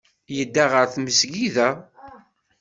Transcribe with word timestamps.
Yedda 0.35 0.65
ɣer 0.71 0.85
tmesgida. 0.93 1.69